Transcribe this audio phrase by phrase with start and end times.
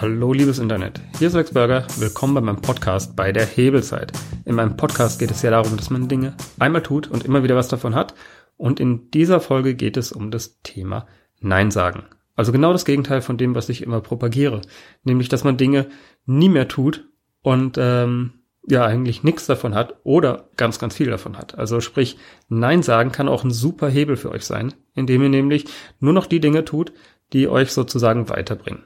[0.00, 4.12] Hallo liebes Internet, hier ist Lex Burger, willkommen bei meinem Podcast bei der Hebelzeit.
[4.44, 7.56] In meinem Podcast geht es ja darum, dass man Dinge einmal tut und immer wieder
[7.56, 8.14] was davon hat.
[8.56, 11.08] Und in dieser Folge geht es um das Thema
[11.40, 12.04] Nein sagen.
[12.36, 14.60] Also genau das Gegenteil von dem, was ich immer propagiere.
[15.02, 15.88] Nämlich, dass man Dinge
[16.26, 17.08] nie mehr tut
[17.42, 18.34] und ähm,
[18.68, 21.58] ja eigentlich nichts davon hat oder ganz, ganz viel davon hat.
[21.58, 22.18] Also sprich,
[22.48, 25.64] Nein sagen kann auch ein super Hebel für euch sein, indem ihr nämlich
[25.98, 26.92] nur noch die Dinge tut,
[27.32, 28.84] die euch sozusagen weiterbringen.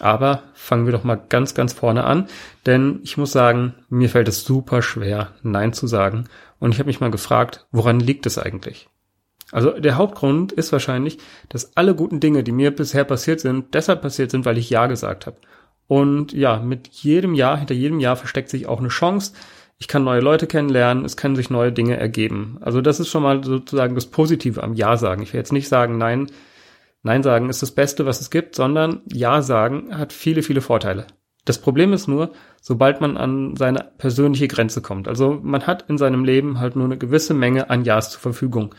[0.00, 2.26] Aber fangen wir doch mal ganz, ganz vorne an,
[2.66, 6.24] denn ich muss sagen, mir fällt es super schwer, Nein zu sagen.
[6.58, 8.88] Und ich habe mich mal gefragt, woran liegt es eigentlich?
[9.52, 14.02] Also der Hauptgrund ist wahrscheinlich, dass alle guten Dinge, die mir bisher passiert sind, deshalb
[14.02, 15.36] passiert sind, weil ich Ja gesagt habe.
[15.86, 19.32] Und ja, mit jedem Jahr, hinter jedem Jahr versteckt sich auch eine Chance.
[19.78, 22.58] Ich kann neue Leute kennenlernen, es können sich neue Dinge ergeben.
[22.62, 25.22] Also das ist schon mal sozusagen das Positive am Ja sagen.
[25.22, 26.28] Ich will jetzt nicht sagen, nein,
[27.04, 31.06] Nein sagen ist das Beste, was es gibt, sondern Ja sagen hat viele, viele Vorteile.
[31.44, 35.06] Das Problem ist nur, sobald man an seine persönliche Grenze kommt.
[35.06, 38.74] Also man hat in seinem Leben halt nur eine gewisse Menge an Ja's zur Verfügung.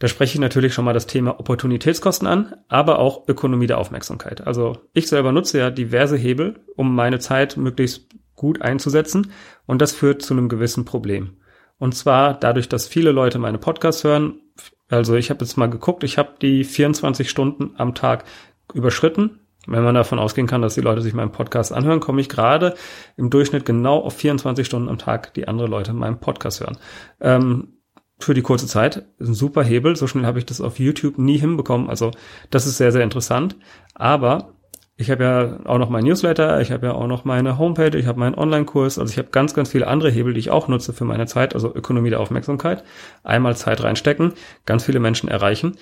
[0.00, 4.44] Da spreche ich natürlich schon mal das Thema Opportunitätskosten an, aber auch Ökonomie der Aufmerksamkeit.
[4.44, 9.30] Also ich selber nutze ja diverse Hebel, um meine Zeit möglichst gut einzusetzen
[9.66, 11.36] und das führt zu einem gewissen Problem.
[11.78, 14.40] Und zwar dadurch, dass viele Leute meine Podcasts hören,
[14.88, 18.24] also ich habe jetzt mal geguckt, ich habe die 24 Stunden am Tag
[18.72, 19.40] überschritten.
[19.66, 22.74] Wenn man davon ausgehen kann, dass die Leute sich meinen Podcast anhören, komme ich gerade
[23.16, 26.78] im Durchschnitt genau auf 24 Stunden am Tag, die andere Leute meinen Podcast hören.
[27.20, 27.76] Ähm,
[28.18, 29.96] für die kurze Zeit ist ein super Hebel.
[29.96, 31.90] So schnell habe ich das auf YouTube nie hinbekommen.
[31.90, 32.12] Also
[32.50, 33.56] das ist sehr, sehr interessant.
[33.94, 34.54] Aber
[34.98, 38.06] ich habe ja auch noch mein Newsletter, ich habe ja auch noch meine Homepage, ich
[38.06, 40.94] habe meinen Online-Kurs, also ich habe ganz, ganz viele andere Hebel, die ich auch nutze
[40.94, 42.82] für meine Zeit, also Ökonomie der Aufmerksamkeit.
[43.22, 44.32] Einmal Zeit reinstecken,
[44.64, 45.76] ganz viele Menschen erreichen.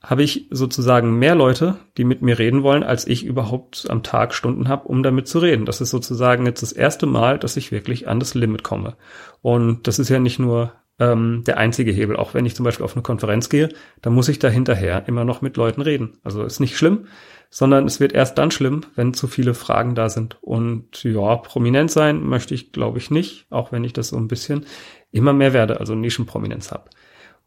[0.00, 4.32] Habe ich sozusagen mehr Leute, die mit mir reden wollen, als ich überhaupt am Tag
[4.32, 5.66] Stunden habe, um damit zu reden.
[5.66, 8.96] Das ist sozusagen jetzt das erste Mal, dass ich wirklich an das Limit komme.
[9.42, 12.16] Und das ist ja nicht nur ähm, der einzige Hebel.
[12.16, 13.68] Auch wenn ich zum Beispiel auf eine Konferenz gehe,
[14.02, 16.18] dann muss ich da hinterher immer noch mit Leuten reden.
[16.22, 17.06] Also ist nicht schlimm,
[17.50, 20.38] sondern es wird erst dann schlimm, wenn zu viele Fragen da sind.
[20.42, 24.28] Und ja, prominent sein möchte ich, glaube ich, nicht, auch wenn ich das so ein
[24.28, 24.66] bisschen
[25.10, 26.90] immer mehr werde, also Nischenprominenz habe.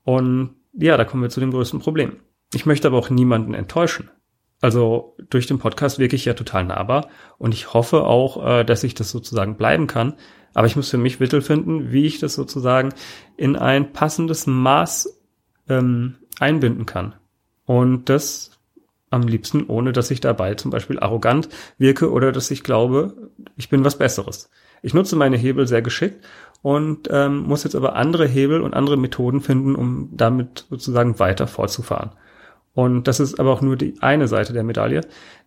[0.04, 2.18] Und ja, da kommen wir zu dem größten Problem.
[2.54, 4.10] Ich möchte aber auch niemanden enttäuschen.
[4.62, 8.84] Also durch den Podcast wirke ich ja total nahbar und ich hoffe auch, äh, dass
[8.84, 10.16] ich das sozusagen bleiben kann.
[10.54, 12.94] Aber ich muss für mich Mittel finden, wie ich das sozusagen
[13.38, 15.22] in ein passendes Maß
[15.70, 17.16] ähm, einbinden kann.
[17.66, 18.52] Und das
[19.12, 23.70] am liebsten, ohne dass ich dabei zum Beispiel arrogant wirke oder dass ich glaube, ich
[23.70, 24.50] bin was Besseres.
[24.82, 26.26] Ich nutze meine Hebel sehr geschickt
[26.62, 31.48] und ähm, muss jetzt aber andere Hebel und andere Methoden finden, um damit sozusagen weiter
[31.48, 32.12] fortzufahren.
[32.80, 35.02] Und das ist aber auch nur die eine Seite der Medaille.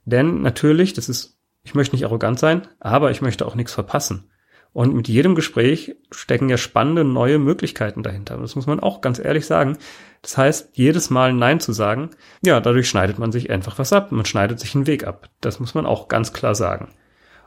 [0.04, 4.28] Denn natürlich, das ist, ich möchte nicht arrogant sein, aber ich möchte auch nichts verpassen.
[4.74, 8.36] Und mit jedem Gespräch stecken ja spannende neue Möglichkeiten dahinter.
[8.36, 9.78] Das muss man auch ganz ehrlich sagen.
[10.20, 12.10] Das heißt, jedes Mal Nein zu sagen,
[12.44, 14.12] ja, dadurch schneidet man sich einfach was ab.
[14.12, 15.30] Man schneidet sich einen Weg ab.
[15.40, 16.88] Das muss man auch ganz klar sagen.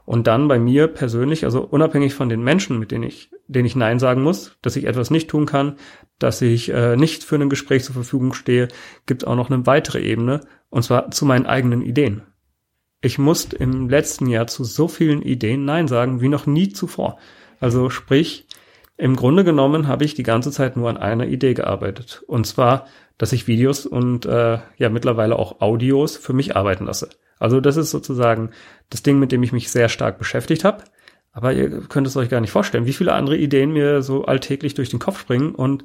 [0.04, 3.76] Und dann bei mir persönlich, also unabhängig von den Menschen, mit denen ich, denen ich
[3.76, 5.78] Nein sagen muss, dass ich etwas nicht tun kann,
[6.20, 8.68] dass ich äh, nicht für ein Gespräch zur Verfügung stehe,
[9.06, 12.24] gibt auch noch eine weitere Ebene, und zwar zu meinen eigenen Ideen.
[13.02, 17.18] Ich musste im letzten Jahr zu so vielen Ideen Nein sagen wie noch nie zuvor.
[17.60, 18.48] Also sprich,
[18.98, 22.24] im Grunde genommen habe ich die ganze Zeit nur an einer Idee gearbeitet.
[22.28, 22.88] Und zwar,
[23.18, 27.10] dass ich Videos und äh, ja mittlerweile auch Audios für mich arbeiten lasse.
[27.38, 28.52] Also das ist sozusagen
[28.90, 30.84] das Ding, mit dem ich mich sehr stark beschäftigt habe.
[31.36, 34.74] Aber ihr könnt es euch gar nicht vorstellen, wie viele andere Ideen mir so alltäglich
[34.74, 35.54] durch den Kopf springen.
[35.54, 35.84] Und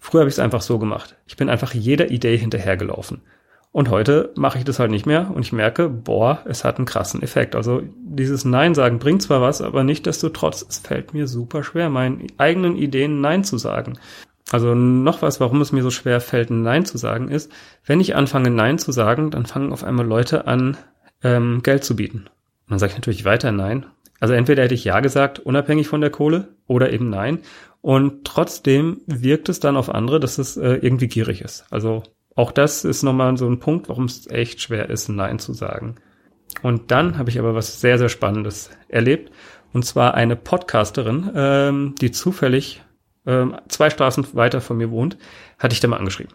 [0.00, 1.14] früher habe ich es einfach so gemacht.
[1.26, 3.20] Ich bin einfach jeder Idee hinterhergelaufen.
[3.70, 6.86] Und heute mache ich das halt nicht mehr und ich merke, boah, es hat einen
[6.86, 7.54] krassen Effekt.
[7.54, 11.62] Also dieses Nein sagen bringt zwar was, aber nicht desto trotz, es fällt mir super
[11.62, 13.98] schwer, meinen eigenen Ideen Nein zu sagen.
[14.50, 17.52] Also noch was, warum es mir so schwer fällt, Nein zu sagen, ist,
[17.84, 20.78] wenn ich anfange Nein zu sagen, dann fangen auf einmal Leute an,
[21.22, 22.20] ähm, Geld zu bieten.
[22.20, 23.84] Und dann sage ich natürlich weiter Nein.
[24.20, 27.40] Also entweder hätte ich Ja gesagt, unabhängig von der Kohle, oder eben Nein.
[27.80, 31.64] Und trotzdem wirkt es dann auf andere, dass es äh, irgendwie gierig ist.
[31.70, 32.02] Also
[32.34, 35.96] auch das ist nochmal so ein Punkt, warum es echt schwer ist, Nein zu sagen.
[36.62, 39.32] Und dann habe ich aber was sehr, sehr Spannendes erlebt.
[39.72, 42.82] Und zwar eine Podcasterin, ähm, die zufällig
[43.26, 45.18] ähm, zwei Straßen weiter von mir wohnt,
[45.58, 46.34] hatte ich da mal angeschrieben.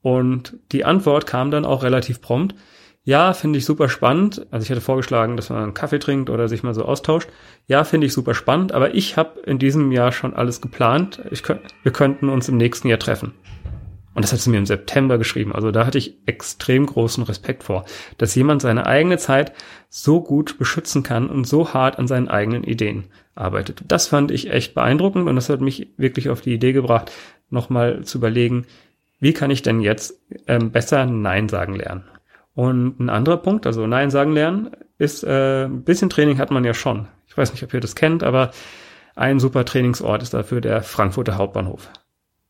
[0.00, 2.54] Und die Antwort kam dann auch relativ prompt.
[3.04, 4.46] Ja, finde ich super spannend.
[4.52, 7.28] Also ich hatte vorgeschlagen, dass man einen Kaffee trinkt oder sich mal so austauscht.
[7.66, 11.20] Ja, finde ich super spannend, aber ich habe in diesem Jahr schon alles geplant.
[11.30, 13.34] Ich könnt, wir könnten uns im nächsten Jahr treffen.
[14.14, 15.52] Und das hat sie mir im September geschrieben.
[15.52, 17.86] Also da hatte ich extrem großen Respekt vor,
[18.18, 19.52] dass jemand seine eigene Zeit
[19.88, 23.82] so gut beschützen kann und so hart an seinen eigenen Ideen arbeitet.
[23.88, 27.10] Das fand ich echt beeindruckend und das hat mich wirklich auf die Idee gebracht,
[27.50, 28.66] nochmal zu überlegen,
[29.18, 32.04] wie kann ich denn jetzt ähm, besser Nein sagen lernen?
[32.54, 36.64] Und ein anderer Punkt, also Nein sagen lernen, ist, äh, ein bisschen Training hat man
[36.64, 37.08] ja schon.
[37.26, 38.50] Ich weiß nicht, ob ihr das kennt, aber
[39.14, 41.90] ein super Trainingsort ist dafür der Frankfurter Hauptbahnhof.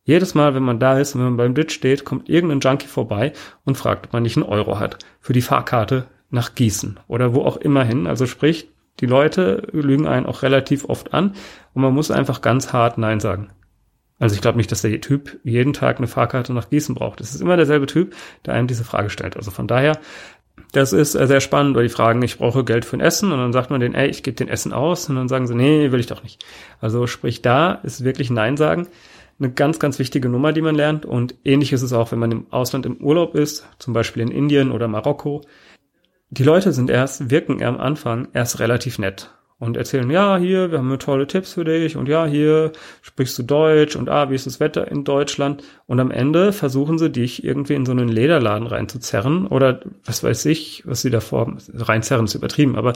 [0.05, 2.89] Jedes Mal, wenn man da ist und wenn man beim Ditch steht, kommt irgendein Junkie
[2.89, 3.33] vorbei
[3.65, 7.43] und fragt, ob man nicht einen Euro hat für die Fahrkarte nach Gießen oder wo
[7.43, 8.09] auch immer hin.
[8.09, 8.69] Also sprich,
[8.99, 11.35] die Leute lügen einen auch relativ oft an
[11.75, 13.51] und man muss einfach ganz hart Nein sagen.
[14.23, 17.21] Also ich glaube nicht, dass der Typ jeden Tag eine Fahrkarte nach Gießen braucht.
[17.21, 18.15] Es ist immer derselbe Typ,
[18.47, 19.37] der einem diese Frage stellt.
[19.37, 19.99] Also von daher,
[20.71, 23.39] das ist äh, sehr spannend, weil die fragen, ich brauche Geld für ein Essen und
[23.39, 25.91] dann sagt man denen, ey, ich gebe den Essen aus und dann sagen sie, nee,
[25.91, 26.45] will ich doch nicht.
[26.81, 28.87] Also sprich, da ist wirklich Nein sagen
[29.41, 32.31] eine ganz, ganz wichtige Nummer, die man lernt und ähnlich ist es auch, wenn man
[32.31, 35.41] im Ausland im Urlaub ist, zum Beispiel in Indien oder Marokko.
[36.31, 40.79] Die Leute sind erst, wirken am Anfang erst relativ nett und erzählen, ja, hier, wir
[40.79, 44.45] haben tolle Tipps für dich und ja, hier sprichst du Deutsch und ah, wie ist
[44.45, 45.63] das Wetter in Deutschland?
[45.87, 50.47] Und am Ende versuchen sie dich irgendwie in so einen Lederladen reinzuzerren oder was weiß
[50.47, 52.95] ich, was sie davor, reinzerren ist übertrieben, aber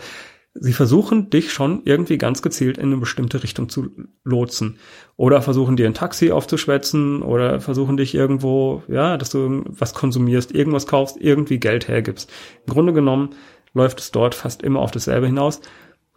[0.54, 3.88] sie versuchen dich schon irgendwie ganz gezielt in eine bestimmte Richtung zu
[4.24, 4.80] lotsen.
[5.16, 10.52] Oder versuchen dir ein Taxi aufzuschwätzen oder versuchen dich irgendwo, ja, dass du was konsumierst,
[10.52, 12.28] irgendwas kaufst, irgendwie Geld hergibst.
[12.66, 13.36] Im Grunde genommen
[13.72, 15.60] läuft es dort fast immer auf dasselbe hinaus.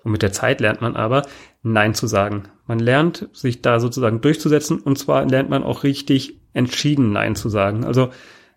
[0.03, 1.23] Und mit der Zeit lernt man aber,
[1.61, 2.43] Nein zu sagen.
[2.65, 7.49] Man lernt, sich da sozusagen durchzusetzen und zwar lernt man auch richtig entschieden Nein zu
[7.49, 7.83] sagen.
[7.83, 8.09] Also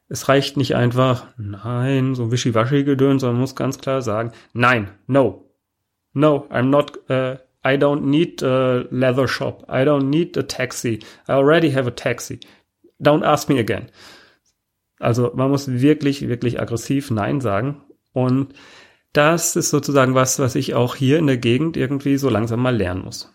[0.08, 4.88] es reicht nicht einfach Nein, so wischiwaschi gedöhnt, sondern man muss ganz klar sagen Nein,
[5.06, 5.50] no,
[6.12, 9.64] no, I'm not, uh, I don't need a leather shop.
[9.68, 11.00] I don't need a taxi.
[11.28, 12.40] I already have a taxi.
[13.00, 13.86] Don't ask me again.
[14.98, 18.54] Also man muss wirklich, wirklich aggressiv Nein sagen und
[19.12, 22.74] das ist sozusagen was, was ich auch hier in der Gegend irgendwie so langsam mal
[22.74, 23.32] lernen muss.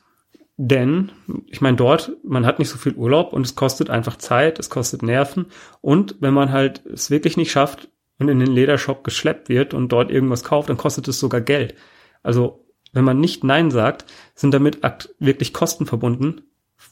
[0.60, 1.12] Denn,
[1.46, 4.72] ich meine, dort, man hat nicht so viel Urlaub und es kostet einfach Zeit, es
[4.72, 5.46] kostet Nerven.
[5.82, 9.92] Und wenn man halt es wirklich nicht schafft und in den Ledershop geschleppt wird und
[9.92, 11.76] dort irgendwas kauft, dann kostet es sogar Geld.
[12.24, 14.80] Also, wenn man nicht Nein sagt, sind damit
[15.20, 16.42] wirklich Kosten verbunden.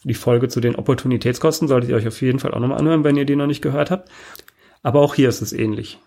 [0.04, 3.18] Die Folge zu den Opportunitätskosten solltet ihr euch auf jeden Fall auch nochmal anhören, wenn
[3.18, 4.12] ihr die noch nicht gehört habt.
[4.84, 6.00] Aber auch hier ist es ähnlich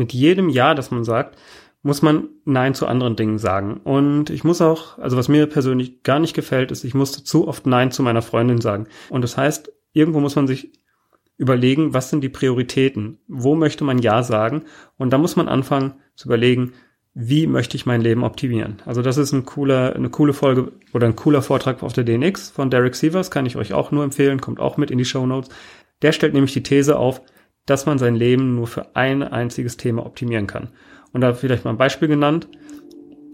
[0.00, 1.36] mit jedem Ja, das man sagt,
[1.82, 3.80] muss man Nein zu anderen Dingen sagen.
[3.84, 7.46] Und ich muss auch, also was mir persönlich gar nicht gefällt, ist, ich musste zu
[7.46, 8.86] oft Nein zu meiner Freundin sagen.
[9.10, 10.72] Und das heißt, irgendwo muss man sich
[11.36, 13.18] überlegen, was sind die Prioritäten?
[13.28, 14.64] Wo möchte man Ja sagen?
[14.96, 16.72] Und da muss man anfangen zu überlegen,
[17.12, 18.80] wie möchte ich mein Leben optimieren?
[18.86, 22.50] Also das ist ein cooler, eine coole Folge oder ein cooler Vortrag auf der DNX
[22.50, 25.26] von Derek Sievers, kann ich euch auch nur empfehlen, kommt auch mit in die Show
[25.26, 25.50] Notes.
[26.02, 27.20] Der stellt nämlich die These auf,
[27.70, 30.70] dass man sein Leben nur für ein einziges Thema optimieren kann.
[31.12, 32.48] Und da vielleicht mal ein Beispiel genannt.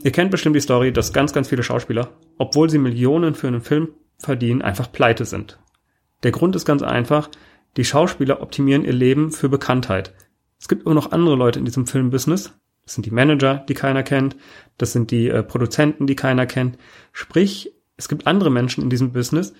[0.02, 3.62] Ihr kennt bestimmt die Story, dass ganz, ganz viele Schauspieler, obwohl sie Millionen für einen
[3.62, 3.88] Film
[4.18, 5.58] verdienen, einfach pleite sind.
[6.22, 7.30] Der Grund ist ganz einfach,
[7.78, 10.12] die Schauspieler optimieren ihr Leben für Bekanntheit.
[10.60, 12.52] Es gibt immer noch andere Leute in diesem Filmbusiness.
[12.84, 14.36] Das sind die Manager, die keiner kennt.
[14.76, 16.76] Das sind die äh, Produzenten, die keiner kennt.
[17.12, 19.54] Sprich, es gibt andere Menschen in diesem Business,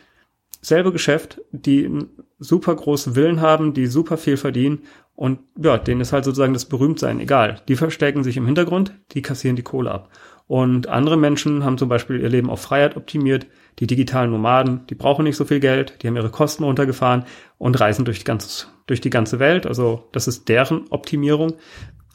[0.60, 4.80] selbe Geschäft, die einen super großen Willen haben, die super viel verdienen
[5.14, 7.62] und ja, denen ist halt sozusagen das Berühmtsein egal.
[7.68, 10.10] Die verstecken sich im Hintergrund, die kassieren die Kohle ab.
[10.46, 13.46] Und andere Menschen haben zum Beispiel ihr Leben auf Freiheit optimiert,
[13.78, 17.24] die digitalen Nomaden, die brauchen nicht so viel Geld, die haben ihre Kosten runtergefahren
[17.58, 19.66] und reisen durch die ganze, durch die ganze Welt.
[19.66, 21.54] Also das ist deren Optimierung.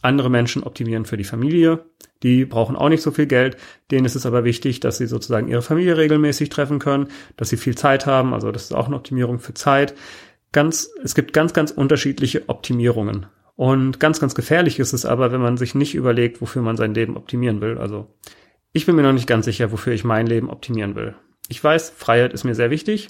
[0.01, 1.85] Andere Menschen optimieren für die Familie.
[2.23, 3.57] Die brauchen auch nicht so viel Geld.
[3.89, 7.57] Denen ist es aber wichtig, dass sie sozusagen ihre Familie regelmäßig treffen können, dass sie
[7.57, 8.33] viel Zeit haben.
[8.33, 9.95] Also das ist auch eine Optimierung für Zeit.
[10.51, 13.27] Ganz, es gibt ganz, ganz unterschiedliche Optimierungen.
[13.55, 16.93] Und ganz, ganz gefährlich ist es aber, wenn man sich nicht überlegt, wofür man sein
[16.93, 17.77] Leben optimieren will.
[17.77, 18.07] Also
[18.73, 21.15] ich bin mir noch nicht ganz sicher, wofür ich mein Leben optimieren will.
[21.47, 23.09] Ich weiß, Freiheit ist mir sehr wichtig.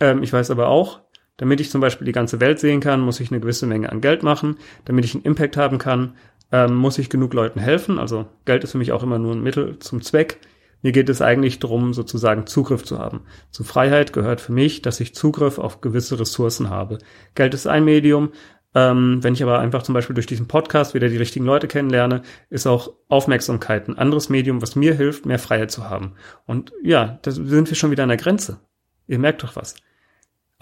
[0.00, 1.00] Ähm, ich weiß aber auch,
[1.36, 4.00] damit ich zum Beispiel die ganze Welt sehen kann, muss ich eine gewisse Menge an
[4.00, 4.56] Geld machen.
[4.84, 6.14] Damit ich einen Impact haben kann,
[6.52, 7.98] ähm, muss ich genug Leuten helfen.
[7.98, 10.38] Also Geld ist für mich auch immer nur ein Mittel zum Zweck.
[10.82, 13.22] Mir geht es eigentlich darum, sozusagen Zugriff zu haben.
[13.50, 16.98] Zu Freiheit gehört für mich, dass ich Zugriff auf gewisse Ressourcen habe.
[17.34, 18.32] Geld ist ein Medium.
[18.76, 22.22] Ähm, wenn ich aber einfach zum Beispiel durch diesen Podcast wieder die richtigen Leute kennenlerne,
[22.50, 26.14] ist auch Aufmerksamkeit ein anderes Medium, was mir hilft, mehr Freiheit zu haben.
[26.44, 28.60] Und ja, da sind wir schon wieder an der Grenze.
[29.06, 29.76] Ihr merkt doch was.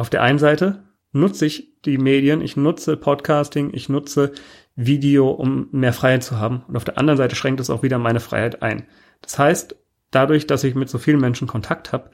[0.02, 0.82] Auf der einen Seite
[1.12, 4.32] nutze ich die Medien, ich nutze Podcasting, ich nutze
[4.74, 6.64] Video, um mehr Freiheit zu haben.
[6.66, 8.82] Und auf der anderen Seite schränkt es auch wieder meine Freiheit ein.
[9.20, 9.76] Das heißt,
[10.10, 12.10] dadurch, dass ich mit so vielen Menschen Kontakt habe,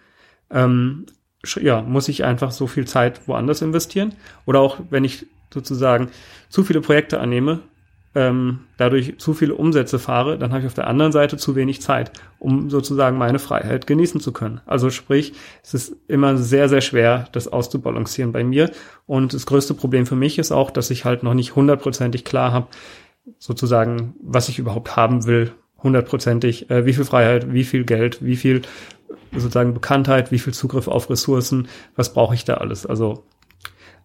[0.51, 1.07] ähm,
[1.63, 4.13] ja, muss ich einfach so viel Zeit woanders investieren.
[4.45, 6.11] Oder auch wenn ich sozusagen
[6.51, 7.61] zu viele Projekte annehme,
[8.15, 11.83] ähm, dadurch zu viele Umsätze fahre, dann habe ich auf der anderen Seite zu wenig
[11.83, 14.61] Zeit, um sozusagen meine Freiheit genießen zu können.
[14.67, 18.71] Also sprich, es ist immer sehr, sehr schwer, das auszubalancieren bei mir.
[19.07, 22.53] Und das größte Problem für mich ist auch, dass ich halt noch nicht hundertprozentig klar
[22.53, 22.69] habe,
[23.39, 28.37] sozusagen, was ich überhaupt haben will, hundertprozentig, äh, wie viel Freiheit, wie viel Geld, wie
[28.37, 28.63] viel
[29.33, 32.87] sozusagen Bekanntheit, wie viel Zugriff auf Ressourcen, was brauche ich da alles.
[32.87, 33.25] Also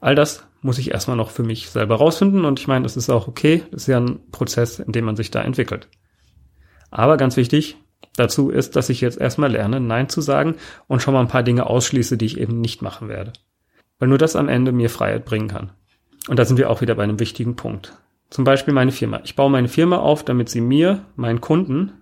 [0.04, 3.10] all das muss ich erstmal noch für mich selber rausfinden und ich meine, das ist
[3.10, 5.88] auch okay, das ist ja ein Prozess, in dem man sich da entwickelt.
[6.92, 7.78] Aber ganz wichtig
[8.16, 10.56] dazu ist, dass ich jetzt erstmal lerne, Nein zu sagen
[10.88, 13.34] und schon mal ein paar Dinge ausschließe, die ich eben nicht machen werde.
[13.98, 15.72] Weil nur das am Ende mir Freiheit bringen kann.
[16.28, 17.98] Und da sind wir auch wieder bei einem wichtigen Punkt.
[18.30, 19.22] Zum Beispiel meine Firma.
[19.24, 21.94] Ich baue meine Firma auf, damit sie mir, meinen Kunden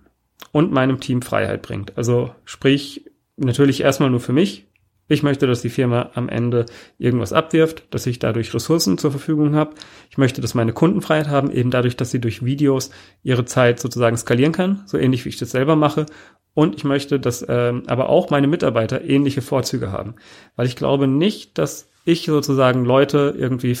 [0.50, 1.96] und meinem Team Freiheit bringt.
[1.96, 4.66] Also sprich, natürlich erstmal nur für mich.
[5.12, 6.64] Ich möchte, dass die Firma am Ende
[6.96, 9.74] irgendwas abwirft, dass ich dadurch Ressourcen zur Verfügung habe.
[10.08, 12.90] Ich möchte, dass meine Kunden Freiheit haben, eben dadurch, dass sie durch Videos
[13.22, 16.06] ihre Zeit sozusagen skalieren kann, so ähnlich wie ich das selber mache.
[16.54, 20.14] Und ich möchte, dass ähm, aber auch meine Mitarbeiter ähnliche Vorzüge haben.
[20.56, 23.76] Weil ich glaube nicht, dass ich sozusagen Leute irgendwie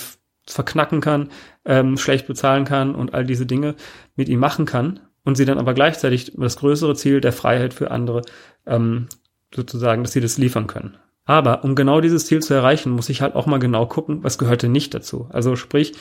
[0.46, 1.30] verknacken kann,
[1.64, 3.74] ähm, schlecht bezahlen kann und all diese Dinge
[4.16, 7.90] mit ihm machen kann und sie dann aber gleichzeitig das größere Ziel der Freiheit für
[7.90, 8.20] andere
[8.66, 9.08] ähm,
[9.54, 10.98] sozusagen, dass sie das liefern können.
[11.24, 14.38] Aber um genau dieses Ziel zu erreichen, muss ich halt auch mal genau gucken, was
[14.38, 15.28] gehört denn nicht dazu.
[15.30, 15.94] Also sprich,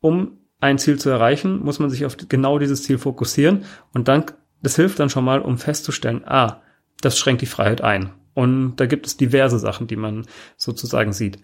[0.00, 4.24] um ein Ziel zu erreichen, muss man sich auf genau dieses Ziel fokussieren und dann,
[4.62, 6.60] das hilft dann schon mal, um festzustellen, ah,
[7.00, 8.12] das schränkt die Freiheit ein.
[8.34, 11.38] Und da gibt es diverse Sachen, die man sozusagen sieht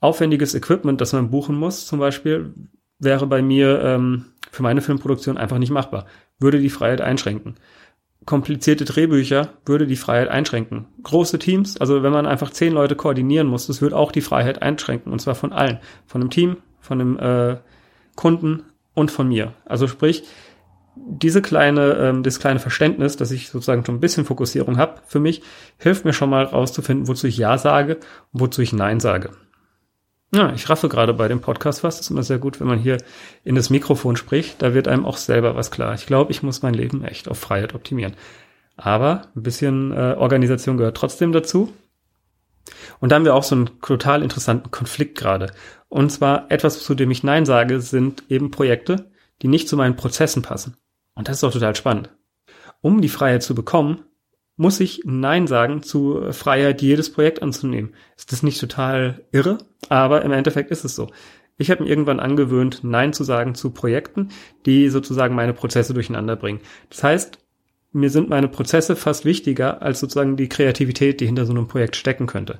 [0.00, 2.54] aufwendiges Equipment, das man buchen muss, zum Beispiel,
[2.98, 6.06] wäre bei mir ähm, für meine Filmproduktion einfach nicht machbar.
[6.38, 7.56] Würde die Freiheit einschränken.
[8.24, 10.86] Komplizierte Drehbücher würde die Freiheit einschränken.
[11.02, 14.60] Große Teams, also wenn man einfach zehn Leute koordinieren muss, das würde auch die Freiheit
[14.60, 15.12] einschränken.
[15.12, 15.78] Und zwar von allen.
[16.06, 17.56] Von dem Team, von dem äh,
[18.16, 19.54] Kunden und von mir.
[19.64, 20.24] Also sprich,
[21.06, 25.20] diese kleine, ähm, das kleine Verständnis, dass ich sozusagen schon ein bisschen Fokussierung habe für
[25.20, 25.42] mich,
[25.78, 27.98] hilft mir schon mal rauszufinden, wozu ich Ja sage
[28.32, 29.30] und wozu ich Nein sage.
[30.30, 31.98] Ja, ich raffe gerade bei dem Podcast fast.
[31.98, 32.98] Das ist immer sehr gut, wenn man hier
[33.44, 34.60] in das Mikrofon spricht.
[34.60, 35.94] Da wird einem auch selber was klar.
[35.94, 38.14] Ich glaube, ich muss mein Leben echt auf Freiheit optimieren.
[38.76, 41.72] Aber ein bisschen äh, Organisation gehört trotzdem dazu.
[43.00, 45.50] Und da haben wir auch so einen total interessanten Konflikt gerade.
[45.88, 49.96] Und zwar etwas, zu dem ich Nein sage, sind eben Projekte, die nicht zu meinen
[49.96, 50.76] Prozessen passen.
[51.14, 52.10] Und das ist auch total spannend.
[52.82, 54.04] Um die Freiheit zu bekommen,
[54.58, 57.94] muss ich Nein sagen zu Freiheit, jedes Projekt anzunehmen.
[58.16, 59.58] Ist das nicht total irre?
[59.88, 61.08] Aber im Endeffekt ist es so.
[61.56, 64.30] Ich habe mir irgendwann angewöhnt, Nein zu sagen zu Projekten,
[64.66, 66.60] die sozusagen meine Prozesse durcheinander bringen.
[66.90, 67.38] Das heißt,
[67.92, 71.96] mir sind meine Prozesse fast wichtiger als sozusagen die Kreativität, die hinter so einem Projekt
[71.96, 72.58] stecken könnte.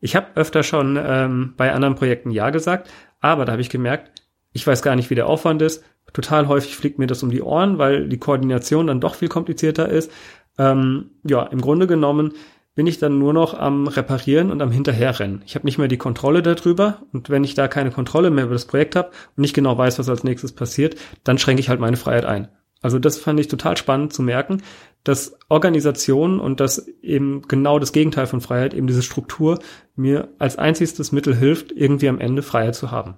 [0.00, 2.90] Ich habe öfter schon ähm, bei anderen Projekten Ja gesagt,
[3.20, 5.84] aber da habe ich gemerkt, ich weiß gar nicht, wie der Aufwand ist.
[6.12, 9.88] Total häufig fliegt mir das um die Ohren, weil die Koordination dann doch viel komplizierter
[9.88, 10.10] ist.
[10.60, 12.34] Ähm, ja, im Grunde genommen
[12.74, 15.42] bin ich dann nur noch am Reparieren und am Hinterherrennen.
[15.46, 18.52] Ich habe nicht mehr die Kontrolle darüber und wenn ich da keine Kontrolle mehr über
[18.52, 21.80] das Projekt habe und nicht genau weiß, was als nächstes passiert, dann schränke ich halt
[21.80, 22.48] meine Freiheit ein.
[22.82, 24.62] Also das fand ich total spannend zu merken,
[25.02, 29.60] dass Organisation und dass eben genau das Gegenteil von Freiheit, eben diese Struktur,
[29.96, 33.14] mir als einziges Mittel hilft, irgendwie am Ende Freiheit zu haben.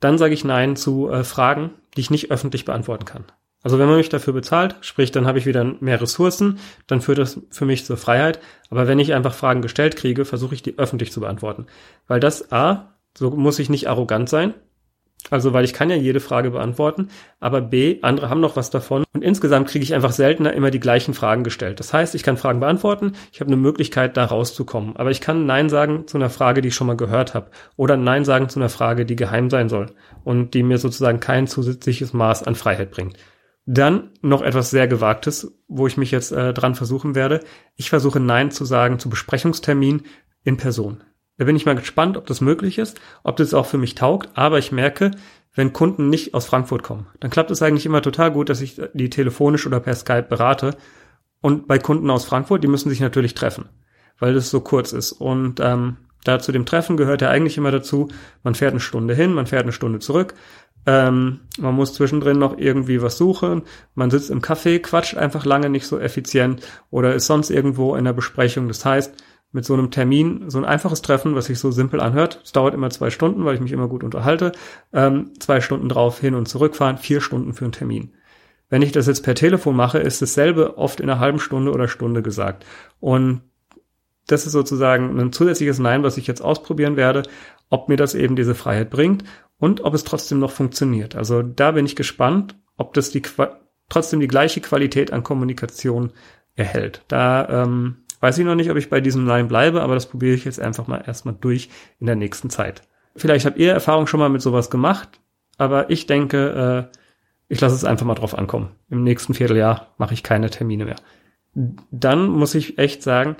[0.00, 3.24] Dann sage ich Nein zu äh, Fragen, die ich nicht öffentlich beantworten kann.
[3.62, 7.18] Also wenn man mich dafür bezahlt, sprich, dann habe ich wieder mehr Ressourcen, dann führt
[7.18, 8.38] das für mich zur Freiheit.
[8.70, 11.66] Aber wenn ich einfach Fragen gestellt kriege, versuche ich die öffentlich zu beantworten.
[12.06, 14.54] Weil das A, so muss ich nicht arrogant sein.
[15.30, 17.08] Also weil ich kann ja jede Frage beantworten,
[17.40, 20.78] aber B, andere haben noch was davon und insgesamt kriege ich einfach seltener immer die
[20.78, 21.80] gleichen Fragen gestellt.
[21.80, 25.46] Das heißt, ich kann Fragen beantworten, ich habe eine Möglichkeit, da rauszukommen, aber ich kann
[25.46, 28.60] Nein sagen zu einer Frage, die ich schon mal gehört habe oder Nein sagen zu
[28.60, 29.86] einer Frage, die geheim sein soll
[30.22, 33.16] und die mir sozusagen kein zusätzliches Maß an Freiheit bringt.
[33.66, 37.40] Dann noch etwas sehr Gewagtes, wo ich mich jetzt äh, dran versuchen werde.
[37.74, 40.02] Ich versuche Nein zu sagen zu Besprechungstermin
[40.44, 41.02] in Person.
[41.36, 44.30] Da bin ich mal gespannt, ob das möglich ist, ob das auch für mich taugt.
[44.34, 45.10] Aber ich merke,
[45.54, 48.80] wenn Kunden nicht aus Frankfurt kommen, dann klappt es eigentlich immer total gut, dass ich
[48.94, 50.76] die telefonisch oder per Skype berate.
[51.40, 53.68] Und bei Kunden aus Frankfurt, die müssen sich natürlich treffen,
[54.18, 55.12] weil das so kurz ist.
[55.12, 58.08] Und ähm, da zu dem Treffen gehört ja eigentlich immer dazu,
[58.42, 60.34] man fährt eine Stunde hin, man fährt eine Stunde zurück,
[60.86, 63.62] ähm, man muss zwischendrin noch irgendwie was suchen.
[63.94, 68.04] Man sitzt im Café, quatscht einfach lange nicht so effizient oder ist sonst irgendwo in
[68.04, 68.68] der Besprechung.
[68.68, 69.14] Das heißt,
[69.52, 72.74] mit so einem Termin, so ein einfaches Treffen, was sich so simpel anhört, es dauert
[72.74, 74.52] immer zwei Stunden, weil ich mich immer gut unterhalte,
[74.92, 78.12] ähm, zwei Stunden drauf hin und zurückfahren, vier Stunden für einen Termin.
[78.68, 81.88] Wenn ich das jetzt per Telefon mache, ist dasselbe oft in einer halben Stunde oder
[81.88, 82.66] Stunde gesagt.
[83.00, 83.42] Und
[84.26, 87.22] das ist sozusagen ein zusätzliches Nein, was ich jetzt ausprobieren werde,
[87.70, 89.24] ob mir das eben diese Freiheit bringt
[89.58, 91.16] und ob es trotzdem noch funktioniert.
[91.16, 93.22] Also da bin ich gespannt, ob das die
[93.88, 96.12] trotzdem die gleiche Qualität an Kommunikation
[96.54, 97.02] erhält.
[97.08, 100.34] Da ähm, weiß ich noch nicht, ob ich bei diesem Nein bleibe, aber das probiere
[100.34, 101.70] ich jetzt einfach mal erstmal durch
[102.00, 102.82] in der nächsten Zeit.
[103.14, 105.20] Vielleicht habt ihr Erfahrung schon mal mit sowas gemacht,
[105.56, 106.96] aber ich denke, äh,
[107.48, 108.70] ich lasse es einfach mal drauf ankommen.
[108.90, 110.96] Im nächsten Vierteljahr mache ich keine Termine mehr.
[111.54, 113.36] Dann muss ich echt sagen,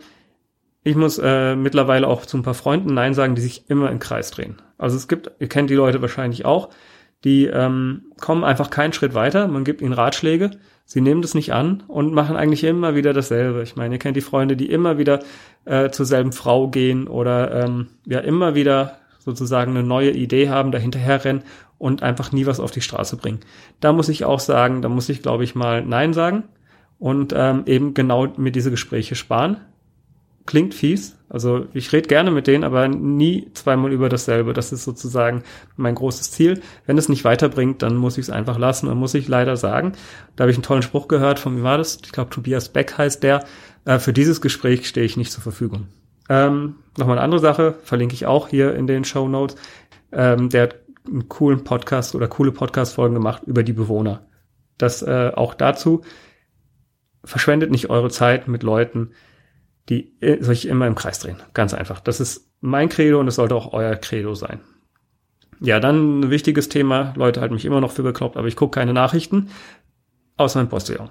[0.87, 3.99] ich muss äh, mittlerweile auch zu ein paar Freunden Nein sagen, die sich immer im
[3.99, 4.63] Kreis drehen.
[4.79, 6.69] Also es gibt, ihr kennt die Leute wahrscheinlich auch,
[7.25, 9.49] die ähm, kommen einfach keinen Schritt weiter.
[9.49, 10.53] Man gibt ihnen Ratschläge,
[10.85, 13.65] sie nehmen das nicht an und machen eigentlich immer wieder dasselbe.
[13.65, 15.25] Ich meine, ihr kennt die Freunde, die immer wieder
[15.65, 20.71] äh, zur selben Frau gehen oder ähm, ja immer wieder sozusagen eine neue Idee haben,
[20.71, 21.43] dahinterher rennen
[21.79, 23.41] und einfach nie was auf die Straße bringen.
[23.81, 26.45] Da muss ich auch sagen, da muss ich, glaube ich, mal Nein sagen
[27.01, 29.57] und ähm, eben genau mir diese Gespräche sparen
[30.47, 31.17] klingt fies.
[31.29, 34.53] Also ich rede gerne mit denen, aber nie zweimal über dasselbe.
[34.53, 35.43] Das ist sozusagen
[35.77, 36.63] mein großes Ziel.
[36.87, 39.93] Wenn es nicht weiterbringt, dann muss ich es einfach lassen und muss ich leider sagen.
[40.37, 41.99] Da habe ich einen tollen Spruch gehört, von wie war das?
[42.05, 43.45] Ich glaube, Tobias Beck heißt der.
[43.85, 45.89] Äh, für dieses Gespräch stehe ich nicht zur Verfügung.
[46.29, 49.57] Ähm, Nochmal eine andere Sache, verlinke ich auch hier in den Show Notes.
[50.13, 50.77] Ähm, der hat
[51.07, 54.27] einen coolen Podcast oder coole Podcast-Folgen gemacht über die Bewohner.
[54.79, 56.03] Das äh, auch dazu.
[57.23, 59.11] Verschwendet nicht eure Zeit mit Leuten,
[59.89, 61.43] die sich immer im Kreis drehen.
[61.55, 62.01] Ganz einfach.
[62.01, 64.61] Das ist mein Credo und es sollte auch euer Credo sein.
[65.61, 67.15] Ja, dann ein wichtiges Thema.
[67.17, 69.49] Leute halten mich immer noch für bekloppt, aber ich gucke keine Nachrichten,
[70.37, 71.11] außer mein Postillon.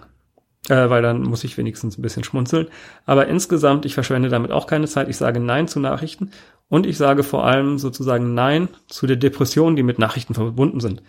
[0.69, 2.67] Äh, weil dann muss ich wenigstens ein bisschen schmunzeln.
[3.05, 5.09] Aber insgesamt, ich verschwende damit auch keine Zeit.
[5.09, 6.31] Ich sage Nein zu Nachrichten
[6.69, 11.03] und ich sage vor allem sozusagen Nein zu der Depression, die mit Nachrichten verbunden sind.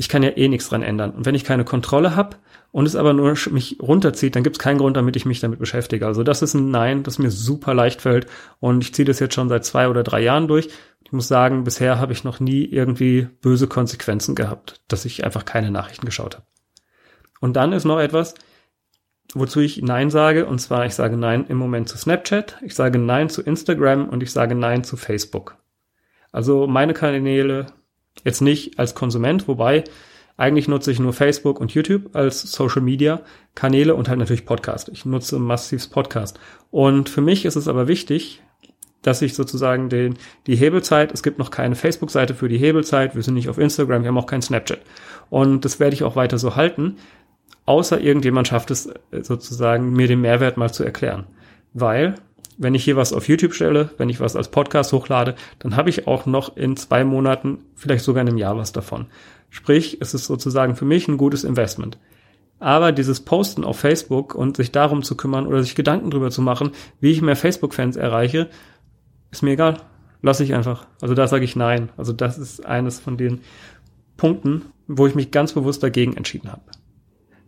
[0.00, 1.10] Ich kann ja eh nichts dran ändern.
[1.10, 2.36] Und wenn ich keine Kontrolle habe,
[2.72, 5.58] und es aber nur mich runterzieht, dann gibt es keinen Grund, damit ich mich damit
[5.58, 6.06] beschäftige.
[6.06, 8.26] Also das ist ein Nein, das mir super leicht fällt
[8.60, 10.70] und ich ziehe das jetzt schon seit zwei oder drei Jahren durch.
[11.04, 15.44] Ich muss sagen, bisher habe ich noch nie irgendwie böse Konsequenzen gehabt, dass ich einfach
[15.44, 16.46] keine Nachrichten geschaut habe.
[17.40, 18.34] Und dann ist noch etwas,
[19.34, 22.98] wozu ich Nein sage, und zwar ich sage Nein im Moment zu Snapchat, ich sage
[22.98, 25.56] Nein zu Instagram und ich sage Nein zu Facebook.
[26.32, 27.66] Also meine Kanäle
[28.24, 29.84] jetzt nicht als Konsument, wobei
[30.36, 33.20] eigentlich nutze ich nur Facebook und YouTube als Social Media
[33.54, 34.88] Kanäle und halt natürlich Podcast.
[34.88, 36.40] Ich nutze massivs Podcast.
[36.70, 38.42] Und für mich ist es aber wichtig,
[39.02, 43.22] dass ich sozusagen den, die Hebelzeit, es gibt noch keine Facebook-Seite für die Hebelzeit, wir
[43.22, 44.80] sind nicht auf Instagram, wir haben auch kein Snapchat.
[45.30, 46.96] Und das werde ich auch weiter so halten,
[47.66, 51.26] außer irgendjemand schafft es äh, sozusagen, mir den Mehrwert mal zu erklären.
[51.72, 52.16] Weil,
[52.60, 55.88] wenn ich hier was auf YouTube stelle, wenn ich was als Podcast hochlade, dann habe
[55.88, 59.06] ich auch noch in zwei Monaten, vielleicht sogar in einem Jahr was davon.
[59.48, 61.96] Sprich, es ist sozusagen für mich ein gutes Investment.
[62.58, 66.42] Aber dieses Posten auf Facebook und sich darum zu kümmern oder sich Gedanken drüber zu
[66.42, 68.50] machen, wie ich mehr Facebook-Fans erreiche,
[69.30, 69.78] ist mir egal.
[70.20, 70.86] Lass ich einfach.
[71.00, 71.88] Also da sage ich nein.
[71.96, 73.40] Also das ist eines von den
[74.18, 76.60] Punkten, wo ich mich ganz bewusst dagegen entschieden habe.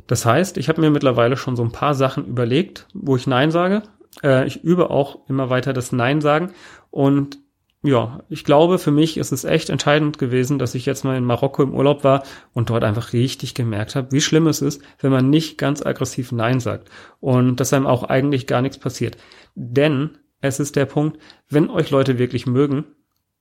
[0.07, 3.51] Das heißt, ich habe mir mittlerweile schon so ein paar Sachen überlegt, wo ich Nein
[3.51, 3.83] sage.
[4.23, 6.53] Äh, ich übe auch immer weiter das Nein sagen
[6.91, 7.39] und
[7.85, 11.25] ja, ich glaube, für mich ist es echt entscheidend gewesen, dass ich jetzt mal in
[11.25, 12.23] Marokko im Urlaub war
[12.53, 16.31] und dort einfach richtig gemerkt habe, wie schlimm es ist, wenn man nicht ganz aggressiv
[16.31, 19.17] Nein sagt und dass einem auch eigentlich gar nichts passiert.
[19.57, 22.85] Denn es ist der Punkt, wenn euch Leute wirklich mögen,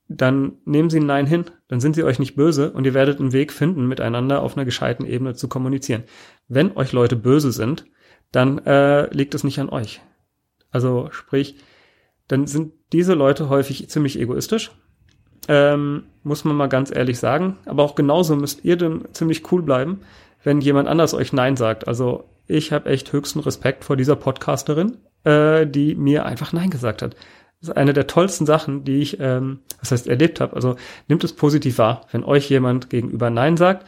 [0.08, 3.20] dann nehmen sie ein Nein hin, dann sind sie euch nicht böse und ihr werdet
[3.20, 6.02] einen Weg finden, miteinander auf einer gescheiten Ebene zu kommunizieren.
[6.48, 7.86] Wenn euch Leute böse sind,
[8.32, 10.00] dann äh, liegt es nicht an euch.
[10.72, 11.56] Also sprich,
[12.28, 14.72] dann sind diese Leute häufig ziemlich egoistisch.
[15.48, 17.58] Ähm, muss man mal ganz ehrlich sagen.
[17.66, 20.00] Aber auch genauso müsst ihr dann ziemlich cool bleiben,
[20.42, 21.86] wenn jemand anders euch Nein sagt.
[21.86, 27.02] Also ich habe echt höchsten Respekt vor dieser Podcasterin, äh, die mir einfach Nein gesagt
[27.02, 27.14] hat.
[27.60, 30.56] Das ist eine der tollsten Sachen, die ich, ähm, was heißt, erlebt habe.
[30.56, 33.86] Also nimmt es positiv wahr, wenn euch jemand gegenüber Nein sagt.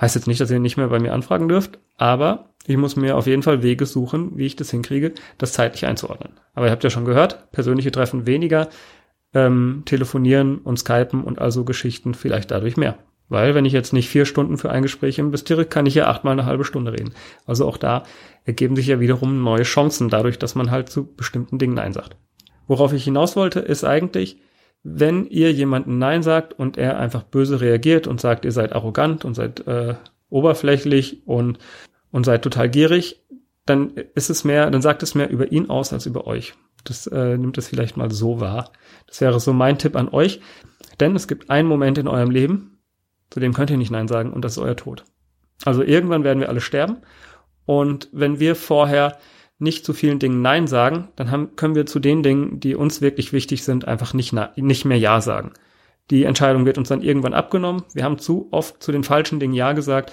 [0.00, 3.16] Heißt jetzt nicht, dass ihr nicht mehr bei mir anfragen dürft, aber ich muss mir
[3.16, 6.32] auf jeden Fall Wege suchen, wie ich das hinkriege, das zeitlich einzuordnen.
[6.54, 8.68] Aber ihr habt ja schon gehört, persönliche Treffen weniger,
[9.34, 12.98] ähm, telefonieren und skypen und also Geschichten vielleicht dadurch mehr.
[13.28, 16.32] Weil wenn ich jetzt nicht vier Stunden für ein Gespräch investiere, kann ich ja achtmal
[16.32, 17.14] eine halbe Stunde reden.
[17.46, 18.02] Also auch da
[18.44, 22.16] ergeben sich ja wiederum neue Chancen dadurch, dass man halt zu bestimmten Dingen Nein sagt.
[22.66, 24.38] Worauf ich hinaus wollte, ist eigentlich,
[24.82, 29.24] wenn ihr jemanden Nein sagt und er einfach böse reagiert und sagt, ihr seid arrogant
[29.24, 29.94] und seid äh,
[30.30, 31.58] oberflächlich und
[32.12, 33.22] und seid total gierig,
[33.66, 36.54] dann ist es mehr, dann sagt es mehr über ihn aus als über euch.
[36.84, 38.72] Das äh, nimmt es vielleicht mal so wahr.
[39.06, 40.40] Das wäre so mein Tipp an euch.
[40.98, 42.78] Denn es gibt einen Moment in eurem Leben,
[43.30, 45.04] zu dem könnt ihr nicht Nein sagen, und das ist euer Tod.
[45.64, 46.96] Also irgendwann werden wir alle sterben.
[47.64, 49.18] Und wenn wir vorher
[49.60, 53.00] nicht zu vielen Dingen Nein sagen, dann haben, können wir zu den Dingen, die uns
[53.00, 55.52] wirklich wichtig sind, einfach nicht, nicht mehr Ja sagen.
[56.10, 57.84] Die Entscheidung wird uns dann irgendwann abgenommen.
[57.94, 60.12] Wir haben zu oft zu den falschen Dingen Ja gesagt.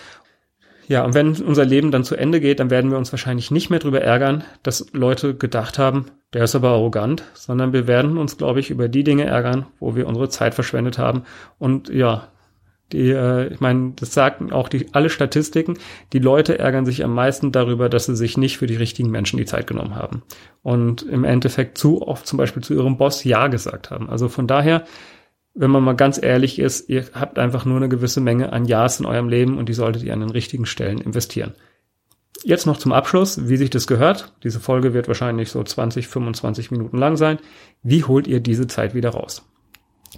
[0.88, 3.70] Ja, und wenn unser Leben dann zu Ende geht, dann werden wir uns wahrscheinlich nicht
[3.70, 8.38] mehr darüber ärgern, dass Leute gedacht haben, der ist aber arrogant, sondern wir werden uns,
[8.38, 11.24] glaube ich, über die Dinge ärgern, wo wir unsere Zeit verschwendet haben.
[11.58, 12.30] Und ja,
[12.92, 15.78] die, äh, ich meine, das sagen auch die alle Statistiken.
[16.14, 19.38] Die Leute ärgern sich am meisten darüber, dass sie sich nicht für die richtigen Menschen
[19.38, 20.24] die Zeit genommen haben
[20.64, 24.10] und im Endeffekt zu oft zum Beispiel zu ihrem Boss ja gesagt haben.
[24.10, 24.86] Also von daher,
[25.54, 29.00] wenn man mal ganz ehrlich ist, ihr habt einfach nur eine gewisse Menge an Ja's
[29.00, 31.56] in eurem Leben und die solltet ihr an den richtigen Stellen investieren.
[32.44, 34.34] Jetzt noch zum Abschluss, wie sich das gehört.
[34.44, 37.40] Diese Folge wird wahrscheinlich so 20, 25 Minuten lang sein.
[37.82, 39.44] Wie holt ihr diese Zeit wieder raus?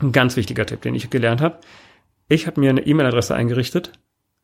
[0.01, 1.59] Ein ganz wichtiger Tipp, den ich gelernt habe
[2.29, 3.91] ich habe mir eine E-Mail-Adresse eingerichtet,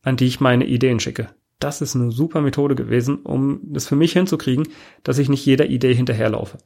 [0.01, 1.29] an die ich meine Ideen schicke.
[1.59, 4.67] Das ist eine super Methode gewesen, um das für mich hinzukriegen,
[5.03, 6.57] dass ich nicht jeder Idee hinterherlaufe.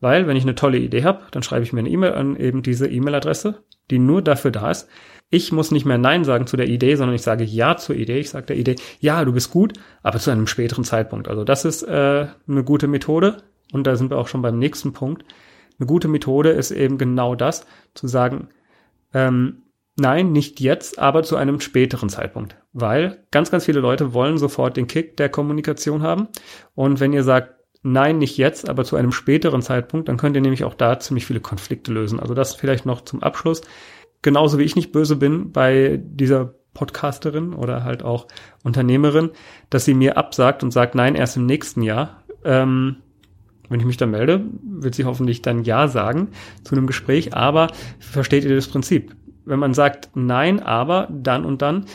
[0.00, 2.62] Weil, wenn ich eine tolle Idee habe, dann schreibe ich mir eine E-Mail an eben
[2.62, 4.88] diese E-Mail-Adresse, die nur dafür da ist.
[5.28, 8.18] Ich muss nicht mehr Nein sagen zu der Idee, sondern ich sage Ja zur Idee.
[8.18, 11.28] Ich sage der Idee, ja, du bist gut, aber zu einem späteren Zeitpunkt.
[11.28, 13.42] Also das ist äh, eine gute Methode.
[13.72, 15.24] Und da sind wir auch schon beim nächsten Punkt.
[15.78, 18.48] Eine gute Methode ist eben genau das, zu sagen,
[19.12, 19.62] ähm,
[20.00, 22.56] Nein, nicht jetzt, aber zu einem späteren Zeitpunkt.
[22.72, 26.28] Weil ganz, ganz viele Leute wollen sofort den Kick der Kommunikation haben.
[26.76, 30.42] Und wenn ihr sagt, nein, nicht jetzt, aber zu einem späteren Zeitpunkt, dann könnt ihr
[30.42, 32.20] nämlich auch da ziemlich viele Konflikte lösen.
[32.20, 33.62] Also das vielleicht noch zum Abschluss.
[34.22, 38.28] Genauso wie ich nicht böse bin bei dieser Podcasterin oder halt auch
[38.62, 39.30] Unternehmerin,
[39.68, 42.22] dass sie mir absagt und sagt, nein, erst im nächsten Jahr.
[42.44, 42.98] Ähm,
[43.68, 46.28] wenn ich mich dann melde, wird sie hoffentlich dann Ja sagen
[46.62, 47.66] zu einem Gespräch, aber
[47.98, 49.17] versteht ihr das Prinzip?
[49.48, 51.86] Wenn man sagt, nein, aber dann und dann,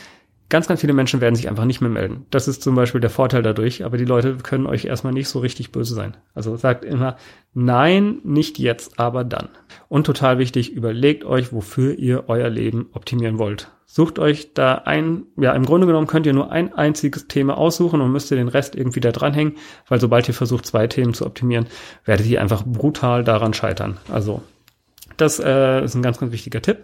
[0.48, 2.26] ganz, ganz viele Menschen werden sich einfach nicht mehr melden.
[2.30, 5.40] Das ist zum Beispiel der Vorteil dadurch, aber die Leute können euch erstmal nicht so
[5.40, 6.16] richtig böse sein.
[6.34, 7.16] Also sagt immer,
[7.54, 9.48] nein, nicht jetzt, aber dann.
[9.88, 13.70] Und total wichtig, überlegt euch, wofür ihr euer Leben optimieren wollt.
[13.86, 18.00] Sucht euch da ein, ja, im Grunde genommen könnt ihr nur ein einziges Thema aussuchen
[18.00, 19.54] und müsst ihr den Rest irgendwie da dranhängen,
[19.88, 21.66] weil sobald ihr versucht, zwei Themen zu optimieren,
[22.04, 23.98] werdet ihr einfach brutal daran scheitern.
[24.08, 24.42] Also,
[25.16, 26.82] das äh, ist ein ganz, ganz wichtiger Tipp.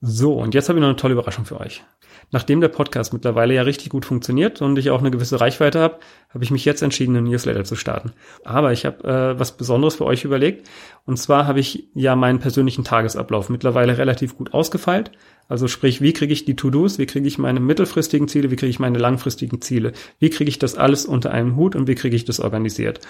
[0.00, 1.82] So, und jetzt habe ich noch eine tolle Überraschung für euch.
[2.30, 5.98] Nachdem der Podcast mittlerweile ja richtig gut funktioniert und ich auch eine gewisse Reichweite habe,
[6.28, 8.12] habe ich mich jetzt entschieden, einen Newsletter zu starten.
[8.44, 10.68] Aber ich habe äh, was Besonderes für euch überlegt.
[11.06, 15.12] Und zwar habe ich ja meinen persönlichen Tagesablauf mittlerweile relativ gut ausgefeilt.
[15.48, 18.70] Also sprich, wie kriege ich die To-Dos, wie kriege ich meine mittelfristigen Ziele, wie kriege
[18.70, 22.16] ich meine langfristigen Ziele, wie kriege ich das alles unter einem Hut und wie kriege
[22.16, 23.00] ich das organisiert.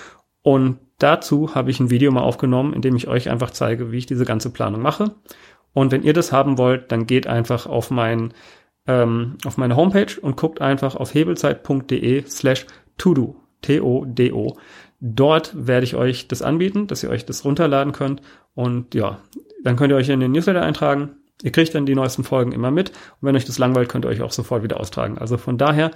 [0.42, 3.99] Und dazu habe ich ein Video mal aufgenommen, in dem ich euch einfach zeige, wie
[3.99, 5.16] ich diese ganze Planung mache.
[5.76, 8.32] Und wenn ihr das haben wollt, dann geht einfach auf mein
[8.86, 12.64] ähm, auf meine Homepage und guckt einfach auf hebelzeit.de slash
[12.96, 14.56] todo, T-O-D-O.
[15.00, 18.22] Dort werde ich euch das anbieten, dass ihr euch das runterladen könnt.
[18.54, 19.18] Und ja,
[19.64, 21.16] dann könnt ihr euch in den Newsletter eintragen.
[21.42, 22.90] Ihr kriegt dann die neuesten Folgen immer mit.
[22.90, 25.18] Und wenn euch das langweilt, könnt ihr euch auch sofort wieder austragen.
[25.18, 25.90] Also von daher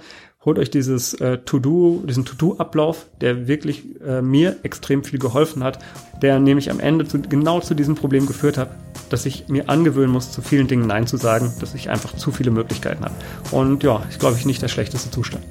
[0.45, 5.79] holt euch dieses äh, To-Do, diesen To-Do-Ablauf, der wirklich äh, mir extrem viel geholfen hat,
[6.21, 8.69] der nämlich am Ende zu, genau zu diesem Problem geführt hat,
[9.09, 12.31] dass ich mir angewöhnen muss, zu vielen Dingen Nein zu sagen, dass ich einfach zu
[12.31, 13.15] viele Möglichkeiten habe.
[13.51, 15.43] Und ja, ich glaube, ich nicht der schlechteste Zustand.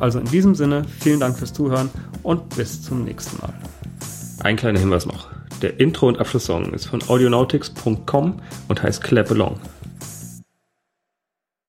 [0.00, 1.90] Also in diesem Sinne, vielen Dank fürs Zuhören
[2.24, 3.54] und bis zum nächsten Mal.
[4.42, 5.31] Ein kleiner Hinweis noch.
[5.62, 9.60] Der Intro- und Abschlusssong ist von audionautics.com und heißt Clap Along.